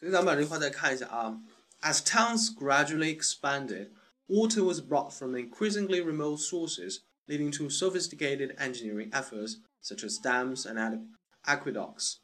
[0.00, 1.40] 所以咱们把这句话再看一下啊。
[1.82, 3.90] As towns gradually expanded,
[4.26, 10.66] water was brought from increasingly remote sources, leading to sophisticated engineering efforts such as dams
[10.66, 11.08] and
[11.44, 12.16] aqueducts.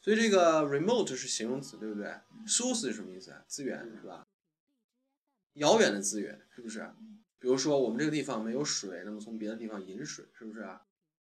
[0.00, 2.12] 所以这个 remote 是形容词，对不对
[2.46, 3.44] ？source 是什么意思啊？
[3.46, 4.26] 资源是吧？
[5.54, 6.90] 遥远的资源是不是？
[7.38, 10.64] 比如说我们这个地方没有水，那么从别的地方引水，是不是？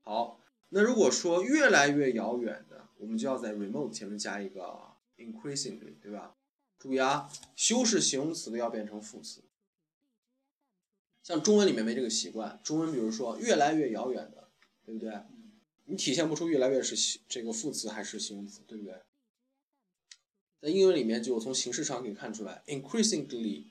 [0.03, 0.39] 好，
[0.69, 6.35] 那如果说越来越遥远的，我们就要在 remote 前面加一个 increasingly，对吧？
[6.79, 9.41] 注意啊，修饰形容词的要变成副词。
[11.23, 14.49] 像中文里面没这个习惯，中文比如说越来越遥远的，
[14.85, 15.11] 对不对？
[15.85, 19.01] 你体现不出越来越是这个副词还是形容词，对不对？
[20.61, 23.65] 在英文里面就从形式上可以看出来，increasingly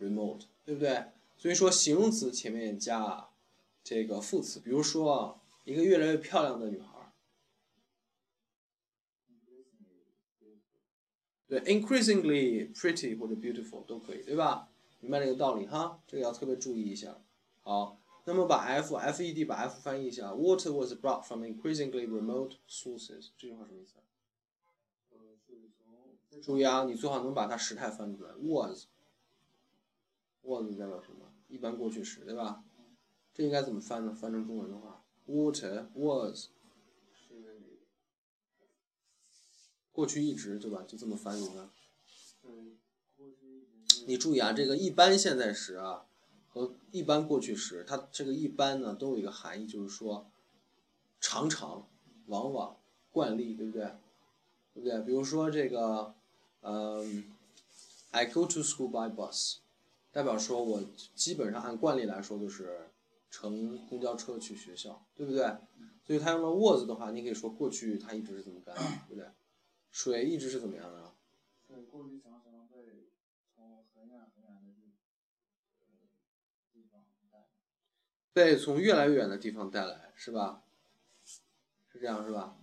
[0.00, 1.04] remote，对不对？
[1.36, 3.28] 所以说形容词前面加
[3.82, 6.93] 这个副词，比如说一个越来越漂亮的女孩。
[11.60, 14.68] 对，increasingly pretty 或者 beautiful 都可以，对吧？
[15.00, 17.16] 明白这个道理哈，这个要特别注意一下。
[17.62, 23.94] 好，那么把 f f e d 把 f 翻译一下，water was brought from increasingly remote sources，这句话什么意思？
[26.42, 28.88] 注意啊，你最好能把它时态翻出来，was，was
[30.76, 31.32] 代表什么？
[31.48, 32.64] 一般过去时，对吧？
[33.32, 34.12] 这应该怎么翻呢？
[34.12, 36.48] 翻成中文的话，water was。
[39.94, 40.82] 过去一直对吧？
[40.86, 41.70] 就这么翻译的。
[44.06, 46.04] 你注意啊，这个一般现在时啊
[46.50, 50.26] 和一般过去时，它这个一般呢都有一个含义，就是说
[51.20, 51.86] 常常、
[52.26, 52.76] 往往、
[53.12, 53.84] 惯例，对不对？
[54.74, 55.00] 对不对？
[55.02, 56.12] 比如说这个，
[56.62, 57.24] 嗯
[58.10, 59.58] ，I go to school by bus，
[60.12, 60.82] 代表说我
[61.14, 62.90] 基本上按惯例来说就是
[63.30, 65.46] 乘公交车去学校，对不对？
[66.04, 68.74] 所以它用了 was 的话，你可以说过去它一直是这么干，
[69.08, 69.26] 对不对？
[69.94, 71.14] 水一直是怎么样的？
[71.68, 73.06] 水过去常常被
[73.54, 74.90] 从很远很远的地
[76.72, 77.46] 地方带，
[78.32, 80.64] 被从越来越远的地方带来，是吧？
[81.24, 82.56] 是这样是吧？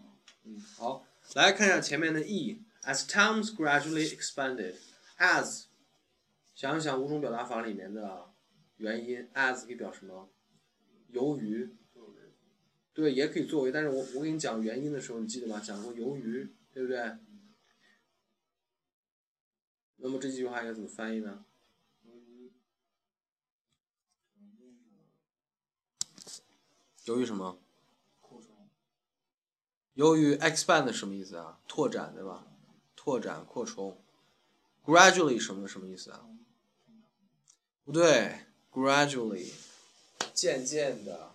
[0.44, 2.62] 嗯，好，来看一下前面的 e。
[2.84, 4.76] As towns gradually expanded,
[5.18, 5.68] as，
[6.54, 8.34] 想一想五种表达法里面的
[8.76, 10.30] 原因，as 可以表什么？
[11.08, 11.70] 由于，
[12.94, 15.62] 对，也可以作为，但是我我给你讲原因的时候，你记得吗？
[15.64, 16.54] 讲过由于。
[16.74, 17.18] 对不对？
[19.98, 21.46] 那么这句话应该怎么翻译呢？
[27.06, 27.60] 由于什么？
[29.96, 31.60] 由于 expand 什么意思啊？
[31.68, 32.48] 拓展对吧？
[32.96, 34.02] 拓展扩充。
[34.86, 36.26] gradually 什么什么意思啊？
[37.84, 39.52] 不对，gradually
[40.34, 41.34] 渐渐的，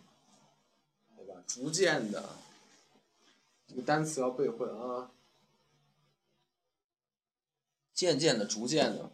[1.16, 1.42] 对吧？
[1.46, 2.36] 逐渐的，
[3.68, 5.12] 这个单词要背会啊。
[7.96, 9.10] 渐渐的，逐渐的。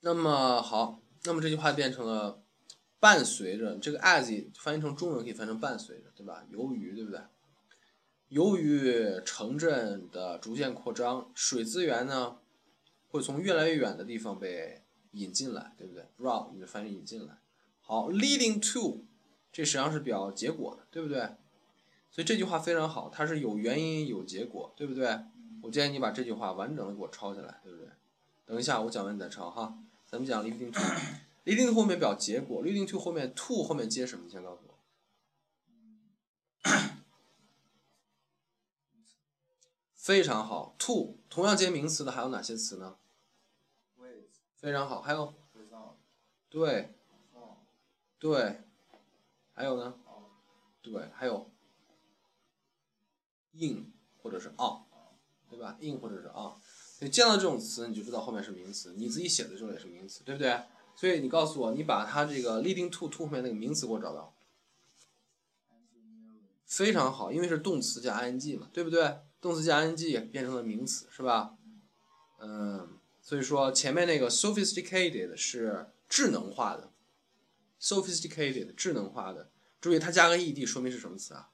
[0.00, 2.42] 那么好，那么这句话变成了
[3.00, 6.44] 伴随着这个 as 翻译成中文可以翻成伴随着，对吧？
[6.50, 7.20] 由于，对不对？
[8.28, 12.36] 由于城镇的逐渐扩张，水资源呢
[13.08, 14.82] 会从越来越远的地方被
[15.12, 17.38] 引进来，对不对？Run 你就翻译引进来。
[17.80, 19.06] 好，leading to
[19.50, 21.20] 这实际上是表结果的，对不对？
[22.10, 25.20] 所以这句话非常好，它是有原因有结果，对不对？
[25.62, 27.88] 我建议你把这句话完整的给我抄下来，对不对？
[28.46, 29.78] 等一下我讲完你再抄哈。
[30.06, 34.24] 咱们讲 leading to，leading to 后面表结果，leading to 后面 to 后面接什么？
[34.24, 34.74] 你先告诉我。
[39.94, 42.96] 非常好，to 同样接名词的还有哪些词呢？
[44.56, 45.32] 非常好，还有？
[46.48, 46.94] 对。
[48.18, 48.60] 对。
[49.54, 49.94] 还有呢？
[50.82, 51.48] 对，还有。
[53.52, 54.89] in 或者是 on。
[55.50, 56.54] 对吧？in 或者是 on，
[56.98, 60.62] 所以见到这种词你就知道后面是名词，你自己写的时候也是名词，对不对？
[60.96, 64.34] 所以你告诉我，你把它这个 leading to to 后面那个名词给我找到。
[66.66, 69.18] 非常好，因为是动词加 ing 嘛，对不对？
[69.40, 71.56] 动词加 ing 也变成了名词，是吧？
[72.38, 76.92] 嗯，所以说前面那个 sophisticated 是智能化的
[77.80, 79.50] ，sophisticated 智能化的，
[79.80, 81.50] 注意它加个 ed 说明是什么词啊？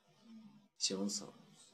[0.76, 1.24] 形容词，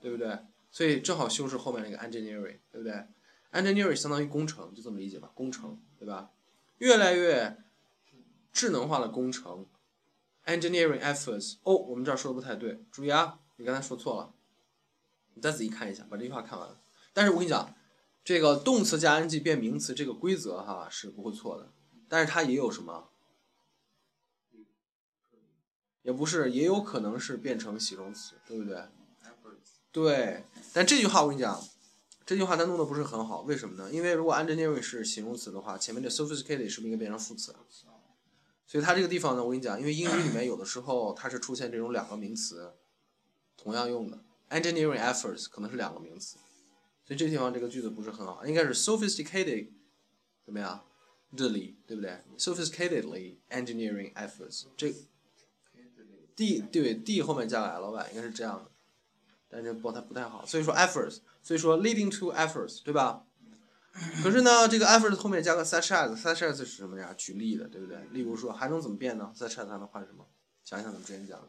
[0.00, 0.38] 对不对？
[0.72, 3.04] 所以正好修饰后面那个 engineering，对不对
[3.52, 6.30] ？engineering 相当于工程，就这么理解吧，工程，对吧？
[6.78, 7.58] 越来越
[8.50, 9.66] 智能化的工程
[10.46, 11.58] ，engineering efforts。
[11.62, 14.32] 哦，我们这儿说的不太对，注意啊，你刚才说错了，
[15.34, 16.76] 你再仔细看一下，把这句话看完。
[17.12, 17.74] 但是我跟你讲，
[18.24, 21.70] 这个动词加 ing 变名词这个规则哈是不会错的，
[22.08, 23.10] 但是它也有什么？
[26.00, 28.88] 也不是，也有可能是变成形容词，对不对？
[29.92, 31.62] 对，但这句话我跟你讲，
[32.24, 33.92] 这句话它弄得不是很好，为什么呢？
[33.92, 37.54] 因为如果 engineering 是形容词的话，前面的 sophisticated 是不是应该变成副词？
[38.66, 42.72] 所以它这个地方呢，我跟你讲，因为英语里面有的时候它是出现这种两个名词
[43.56, 44.18] 同样用的
[44.50, 46.38] ，engineering efforts 可能是两个名词，
[47.04, 49.68] 所以这地方这个句子不是很好，应该是 sophisticated
[50.44, 50.84] 怎么样？
[51.36, 54.94] 这里对不对？sophisticatedly engineering efforts 这
[56.36, 58.70] d 对 d 后面加个 l 吧，应该是这样的，
[59.52, 63.26] 但是不太不太好，所以说 efforts，所以说 leading to efforts 对吧？
[64.22, 67.12] 可是呢，这个 efforts 后面加个 such as，such as 是什么呀？
[67.18, 67.98] 举例的，对不对？
[68.10, 70.26] 例如说还能怎么变呢？such as 还能换什么？
[70.64, 71.48] 想一想咱们之前讲的。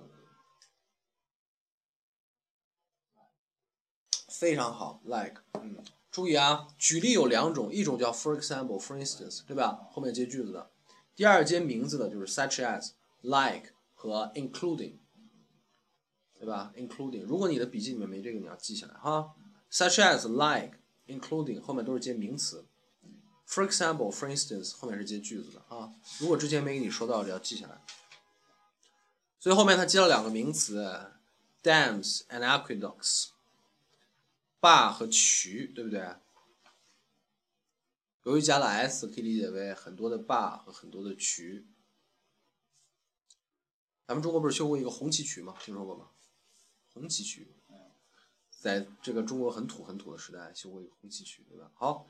[4.28, 5.78] 非常好，like，嗯，
[6.12, 9.88] 注意啊，举例有两种，一种叫 for example，for instance，对吧？
[9.92, 10.70] 后面接句子的。
[11.16, 14.98] 第二接名字的就是 such as，like 和 including，
[16.44, 19.34] 对吧？including，如果你的笔记里面没这个，你要记下来哈。
[19.72, 20.80] such as，like。
[21.06, 22.66] including 后面都是接名词
[23.48, 25.94] ，for example, for instance 后面是接句子的啊。
[26.20, 27.82] 如果之前没给你说到，的，要记下来。
[29.38, 31.12] 所以后面它接了两个名词
[31.62, 33.32] ，dams and aqueducts，
[34.62, 36.16] 坝和渠，对不对？
[38.24, 41.68] 由于加了 s，可以理解为很多的坝和很多的渠。
[44.08, 45.54] 咱们中国不是修过一个红旗渠吗？
[45.60, 46.12] 听说过吗？
[46.94, 47.56] 红旗渠。
[48.50, 51.70] 在这个中国很土很土的时代，修过一个红旗渠，对吧？
[51.76, 52.08] 好，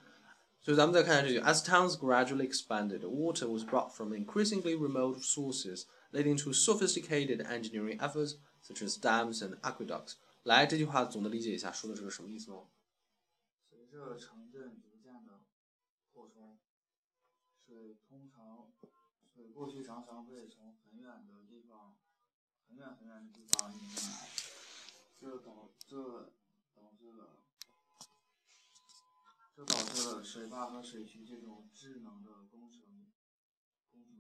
[0.62, 7.98] 所以咱们再看下这句：As towns gradually expanded, water was brought from increasingly remote sources, leading to sophisticated engineering
[7.98, 10.18] efforts such as dams and aqueducts。
[10.44, 12.58] 来，这句话总的理解一下，说的是个什么意思呢？
[13.72, 15.46] 随着城镇逐渐的
[16.14, 16.60] 扩充，
[17.66, 18.72] 水通常
[19.34, 21.96] 水过去常常会从很远的地方、
[22.68, 24.30] 很远很远的地方引进来，
[25.24, 26.30] 这导这。
[29.56, 32.82] 这导致了水坝和水渠这种智能的工程
[33.92, 34.20] 工程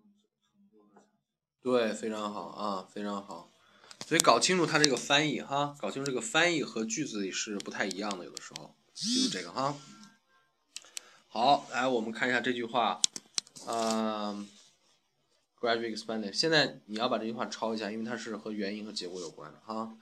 [0.53, 1.19] 成果的产生。
[1.59, 3.49] 对，非常好啊，非常好。
[4.05, 9.75] 所以搞清楚它这个翻译哈，搞清楚这个翻译和句子是不太一样的，有的时候记住这个哈。
[11.27, 13.01] 好，来我们看一下这句话，
[13.67, 14.47] 嗯
[15.59, 16.31] ，gradually expanded。
[16.31, 19.97] 现在你要把这句话抄一下，因为它是和原因和结果有关的哈。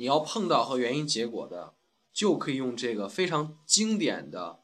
[0.00, 1.74] 你要碰到和原因结果的，
[2.10, 4.60] 就可以用这个非常经典的。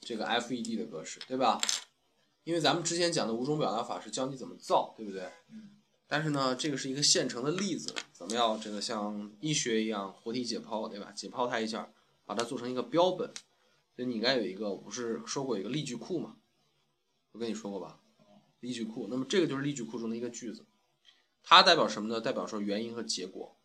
[0.00, 1.60] 这个 FED 的格式，对吧？
[2.44, 5.30] 因为咱们之前讲的五种表达法是教你怎么造，对不对？
[6.06, 8.58] 但是呢，这个是一个现成的例子，怎么样？
[8.58, 11.12] 这个像医学一样活体解剖，对吧？
[11.12, 11.92] 解剖它一下，
[12.24, 13.30] 把它做成一个标本。
[13.94, 16.38] 所以你应该有一个，我不是说过一个例句库嘛？
[17.32, 18.00] 我跟你说过吧？
[18.60, 19.08] 例句库。
[19.10, 20.64] 那么这个就是例句库中的一个句子，
[21.42, 22.18] 它代表什么呢？
[22.18, 23.59] 代表说原因和结果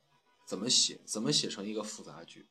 [0.46, 2.46] 怎么写，怎么写成一个复杂句。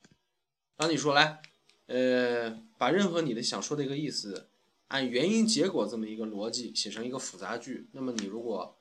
[0.76, 1.40] 当你说来。
[1.86, 4.48] 呃，把任何你的想说的一个意思，
[4.88, 8.78] 按原因结果这么一个逻辑写成一个复杂句，那么你如果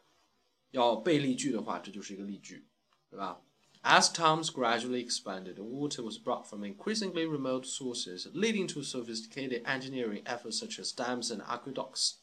[0.71, 2.65] 要背例句的话，这就是一个例句，
[3.10, 3.42] 对吧
[3.81, 10.57] ？As towns gradually expanded, water was brought from increasingly remote sources, leading to sophisticated engineering efforts
[10.57, 12.13] such as dams and aqueducts.